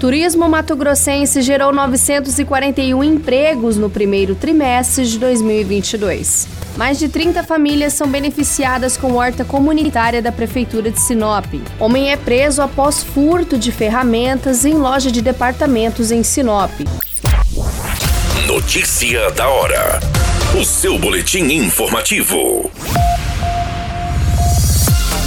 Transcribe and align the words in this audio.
Turismo 0.00 0.48
Mato 0.48 0.74
Grossense 0.74 1.42
gerou 1.42 1.74
941 1.74 3.04
empregos 3.04 3.76
no 3.76 3.90
primeiro 3.90 4.34
trimestre 4.34 5.06
de 5.06 5.18
2022. 5.18 6.48
Mais 6.74 6.98
de 6.98 7.06
30 7.06 7.42
famílias 7.42 7.92
são 7.92 8.08
beneficiadas 8.08 8.96
com 8.96 9.12
horta 9.16 9.44
comunitária 9.44 10.22
da 10.22 10.32
Prefeitura 10.32 10.90
de 10.90 10.98
Sinop. 10.98 11.44
Homem 11.78 12.10
é 12.10 12.16
preso 12.16 12.62
após 12.62 13.02
furto 13.02 13.58
de 13.58 13.70
ferramentas 13.70 14.64
em 14.64 14.72
loja 14.72 15.10
de 15.10 15.20
departamentos 15.20 16.10
em 16.10 16.22
Sinop. 16.22 16.70
Notícia 18.46 19.30
da 19.32 19.50
hora. 19.50 20.00
O 20.58 20.64
seu 20.64 20.98
boletim 20.98 21.42
informativo. 21.52 22.70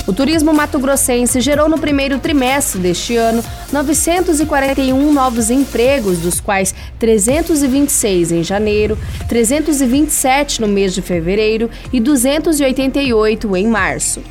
O 0.06 0.12
turismo 0.12 0.54
mato-grossense 0.54 1.40
gerou 1.40 1.70
no 1.70 1.80
primeiro 1.80 2.20
trimestre 2.20 2.78
deste 2.78 3.16
ano 3.16 3.42
941 3.72 5.14
novos 5.14 5.50
empregos, 5.50 6.20
dos 6.20 6.42
quais 6.42 6.76
326 7.00 8.34
em 8.34 8.44
janeiro, 8.44 8.98
327 9.30 10.60
no 10.60 10.68
mês 10.68 10.94
de 10.94 11.02
fevereiro 11.02 11.70
e 11.94 12.02
288 12.02 13.56
em 13.56 13.68
março. 13.68 14.22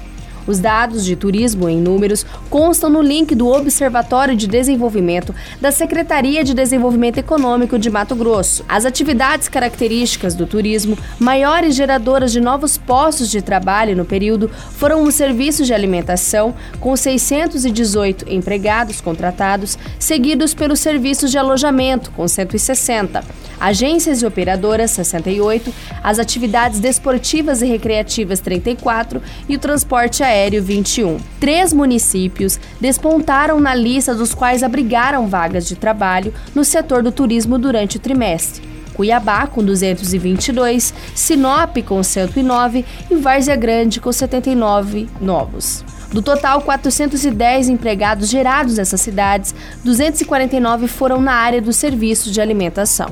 Os 0.46 0.58
dados 0.58 1.04
de 1.04 1.14
turismo 1.14 1.68
em 1.68 1.80
números 1.80 2.26
constam 2.50 2.90
no 2.90 3.00
link 3.00 3.34
do 3.34 3.46
Observatório 3.46 4.34
de 4.34 4.48
Desenvolvimento 4.48 5.34
da 5.60 5.70
Secretaria 5.70 6.42
de 6.42 6.52
Desenvolvimento 6.52 7.18
Econômico 7.18 7.78
de 7.78 7.88
Mato 7.88 8.16
Grosso. 8.16 8.64
As 8.68 8.84
atividades 8.84 9.48
características 9.48 10.34
do 10.34 10.46
turismo, 10.46 10.98
maiores 11.18 11.76
geradoras 11.76 12.32
de 12.32 12.40
novos 12.40 12.76
postos 12.76 13.30
de 13.30 13.40
trabalho 13.40 13.96
no 13.96 14.04
período, 14.04 14.48
foram 14.48 15.04
os 15.04 15.14
serviços 15.14 15.66
de 15.66 15.74
alimentação, 15.74 16.54
com 16.80 16.96
618 16.96 18.26
empregados 18.28 19.00
contratados, 19.00 19.78
seguidos 19.98 20.54
pelos 20.54 20.80
serviços 20.80 21.30
de 21.30 21.38
alojamento, 21.38 22.10
com 22.10 22.26
160, 22.26 23.24
agências 23.60 24.22
e 24.22 24.26
operadoras, 24.26 24.90
68, 24.90 25.72
as 26.02 26.18
atividades 26.18 26.80
desportivas 26.80 27.62
e 27.62 27.66
recreativas, 27.66 28.40
34 28.40 29.22
e 29.48 29.54
o 29.54 29.58
transporte 29.58 30.22
aéreo 30.22 30.31
Aéreo 30.32 30.62
21. 30.62 31.18
Três 31.38 31.72
municípios 31.72 32.58
despontaram 32.80 33.60
na 33.60 33.74
lista 33.74 34.14
dos 34.14 34.34
quais 34.34 34.62
abrigaram 34.62 35.28
vagas 35.28 35.66
de 35.66 35.76
trabalho 35.76 36.32
no 36.54 36.64
setor 36.64 37.02
do 37.02 37.12
turismo 37.12 37.58
durante 37.58 37.98
o 37.98 38.00
trimestre. 38.00 38.62
Cuiabá 38.94 39.46
com 39.46 39.62
222, 39.62 40.92
Sinop 41.14 41.76
com 41.86 42.02
109 42.02 42.84
e 43.10 43.14
Várzea 43.14 43.56
Grande 43.56 44.00
com 44.00 44.12
79 44.12 45.08
novos. 45.20 45.84
Do 46.10 46.20
total, 46.20 46.60
410 46.60 47.68
empregados 47.68 48.28
gerados 48.28 48.76
nessas 48.76 49.00
cidades, 49.00 49.54
249 49.82 50.88
foram 50.88 51.20
na 51.20 51.32
área 51.32 51.60
dos 51.60 51.76
serviços 51.76 52.32
de 52.32 52.40
alimentação. 52.40 53.08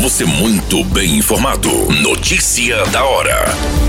Você 0.00 0.24
muito 0.24 0.84
bem 0.84 1.16
informado. 1.16 1.70
Notícia 2.02 2.84
da 2.86 3.04
hora 3.04 3.87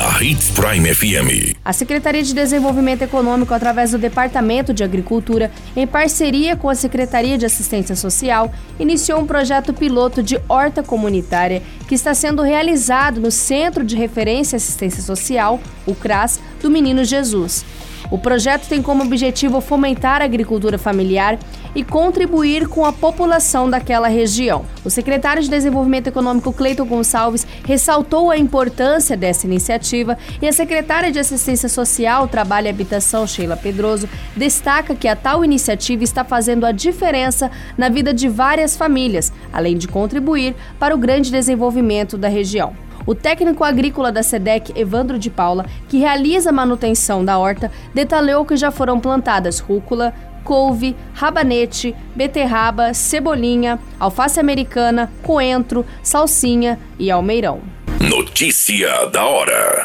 na 0.00 0.22
Hits 0.22 0.50
Prime 0.52 0.94
FM. 0.94 1.54
A 1.62 1.74
Secretaria 1.74 2.22
de 2.22 2.32
Desenvolvimento 2.32 3.02
Econômico, 3.02 3.52
através 3.52 3.90
do 3.90 3.98
Departamento 3.98 4.72
de 4.72 4.82
Agricultura, 4.82 5.50
em 5.76 5.86
parceria 5.86 6.56
com 6.56 6.70
a 6.70 6.74
Secretaria 6.74 7.36
de 7.36 7.44
Assistência 7.44 7.94
Social, 7.94 8.50
iniciou 8.78 9.20
um 9.20 9.26
projeto 9.26 9.74
piloto 9.74 10.22
de 10.22 10.40
horta 10.48 10.82
comunitária 10.82 11.62
que 11.86 11.94
está 11.94 12.14
sendo 12.14 12.40
realizado 12.40 13.20
no 13.20 13.30
Centro 13.30 13.84
de 13.84 13.94
Referência 13.94 14.56
e 14.56 14.58
Assistência 14.58 15.02
Social, 15.02 15.60
o 15.86 15.94
CRAS, 15.94 16.40
do 16.62 16.70
Menino 16.70 17.04
Jesus. 17.04 17.62
O 18.10 18.18
projeto 18.18 18.68
tem 18.68 18.80
como 18.82 19.04
objetivo 19.04 19.60
fomentar 19.60 20.22
a 20.22 20.24
agricultura 20.24 20.78
familiar 20.78 21.38
e 21.74 21.84
contribuir 21.84 22.68
com 22.68 22.84
a 22.84 22.92
população 22.92 23.68
daquela 23.68 24.08
região. 24.08 24.64
O 24.84 24.90
secretário 24.90 25.42
de 25.42 25.50
Desenvolvimento 25.50 26.08
Econômico 26.08 26.52
Cleiton 26.52 26.84
Gonçalves 26.84 27.46
ressaltou 27.64 28.30
a 28.30 28.38
importância 28.38 29.16
dessa 29.16 29.46
iniciativa 29.46 30.16
e 30.40 30.48
a 30.48 30.52
secretária 30.52 31.12
de 31.12 31.18
Assistência 31.18 31.68
Social, 31.68 32.28
Trabalho 32.28 32.66
e 32.66 32.70
Habitação, 32.70 33.26
Sheila 33.26 33.56
Pedroso, 33.56 34.08
destaca 34.36 34.94
que 34.94 35.08
a 35.08 35.16
tal 35.16 35.44
iniciativa 35.44 36.02
está 36.02 36.24
fazendo 36.24 36.66
a 36.66 36.72
diferença 36.72 37.50
na 37.76 37.88
vida 37.88 38.12
de 38.12 38.28
várias 38.28 38.76
famílias, 38.76 39.32
além 39.52 39.76
de 39.76 39.88
contribuir 39.88 40.54
para 40.78 40.94
o 40.94 40.98
grande 40.98 41.30
desenvolvimento 41.30 42.16
da 42.16 42.28
região. 42.28 42.89
O 43.06 43.14
técnico 43.14 43.64
agrícola 43.64 44.12
da 44.12 44.22
SEDEC, 44.22 44.72
Evandro 44.78 45.18
de 45.18 45.30
Paula, 45.30 45.66
que 45.88 45.98
realiza 45.98 46.50
a 46.50 46.52
manutenção 46.52 47.24
da 47.24 47.38
horta, 47.38 47.70
detalhou 47.94 48.44
que 48.44 48.56
já 48.56 48.70
foram 48.70 49.00
plantadas 49.00 49.58
rúcula, 49.58 50.14
couve, 50.44 50.96
rabanete, 51.14 51.94
beterraba, 52.14 52.94
cebolinha, 52.94 53.78
alface 53.98 54.38
americana, 54.38 55.10
coentro, 55.22 55.84
salsinha 56.02 56.78
e 56.98 57.10
almeirão. 57.10 57.60
Notícia 58.00 59.06
da 59.06 59.24
hora. 59.24 59.84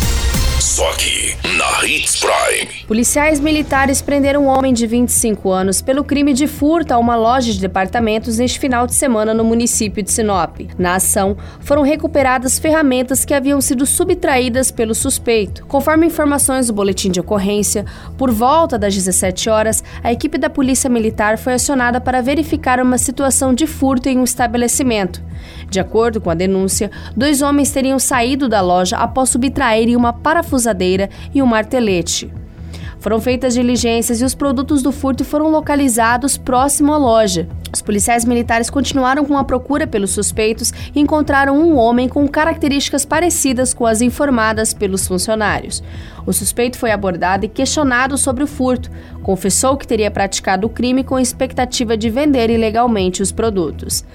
Só 0.71 0.89
aqui, 0.89 1.35
na 1.57 1.85
Hits 1.85 2.15
Prime. 2.15 2.85
Policiais 2.87 3.41
militares 3.41 4.01
prenderam 4.01 4.45
um 4.45 4.47
homem 4.47 4.73
de 4.73 4.87
25 4.87 5.51
anos 5.51 5.81
pelo 5.81 6.01
crime 6.01 6.33
de 6.33 6.47
furto 6.47 6.93
a 6.93 6.97
uma 6.97 7.17
loja 7.17 7.51
de 7.51 7.59
departamentos 7.59 8.37
neste 8.37 8.57
final 8.57 8.87
de 8.87 8.93
semana 8.93 9.33
no 9.33 9.43
município 9.43 10.01
de 10.01 10.09
Sinop. 10.09 10.61
Na 10.77 10.95
ação, 10.95 11.35
foram 11.59 11.81
recuperadas 11.81 12.57
ferramentas 12.57 13.25
que 13.25 13.33
haviam 13.33 13.59
sido 13.59 13.85
subtraídas 13.85 14.71
pelo 14.71 14.95
suspeito. 14.95 15.65
Conforme 15.65 16.07
informações 16.07 16.67
do 16.67 16.73
boletim 16.73 17.11
de 17.11 17.19
ocorrência, 17.19 17.85
por 18.17 18.31
volta 18.31 18.79
das 18.79 18.95
17 18.95 19.49
horas, 19.49 19.83
a 20.01 20.13
equipe 20.13 20.37
da 20.37 20.49
Polícia 20.49 20.89
Militar 20.89 21.37
foi 21.37 21.51
acionada 21.51 21.99
para 21.99 22.21
verificar 22.21 22.79
uma 22.79 22.97
situação 22.97 23.53
de 23.53 23.67
furto 23.67 24.07
em 24.07 24.17
um 24.17 24.23
estabelecimento. 24.23 25.21
De 25.69 25.79
acordo 25.79 26.19
com 26.19 26.29
a 26.29 26.35
denúncia, 26.35 26.91
dois 27.15 27.41
homens 27.41 27.71
teriam 27.71 27.99
saído 27.99 28.49
da 28.49 28.61
loja 28.61 28.97
após 28.97 29.29
subtraírem 29.29 29.95
uma 29.95 30.13
parafusadeira 30.13 31.09
e 31.33 31.41
um 31.41 31.45
martelete. 31.45 32.31
Foram 33.01 33.19
feitas 33.19 33.55
diligências 33.55 34.21
e 34.21 34.23
os 34.23 34.35
produtos 34.35 34.83
do 34.83 34.91
furto 34.91 35.25
foram 35.25 35.49
localizados 35.49 36.37
próximo 36.37 36.93
à 36.93 36.97
loja. 36.97 37.47
Os 37.73 37.81
policiais 37.81 38.23
militares 38.23 38.69
continuaram 38.69 39.25
com 39.25 39.35
a 39.35 39.43
procura 39.43 39.87
pelos 39.87 40.11
suspeitos 40.11 40.71
e 40.93 40.99
encontraram 40.99 41.57
um 41.57 41.77
homem 41.77 42.07
com 42.07 42.27
características 42.27 43.03
parecidas 43.03 43.73
com 43.73 43.87
as 43.87 44.01
informadas 44.01 44.71
pelos 44.71 45.07
funcionários. 45.07 45.81
O 46.27 46.31
suspeito 46.31 46.77
foi 46.77 46.91
abordado 46.91 47.43
e 47.43 47.49
questionado 47.49 48.19
sobre 48.19 48.43
o 48.43 48.47
furto. 48.47 48.91
Confessou 49.23 49.75
que 49.77 49.87
teria 49.87 50.11
praticado 50.11 50.67
o 50.67 50.69
crime 50.69 51.03
com 51.03 51.17
expectativa 51.17 51.97
de 51.97 52.07
vender 52.07 52.51
ilegalmente 52.51 53.23
os 53.23 53.31
produtos. 53.31 54.05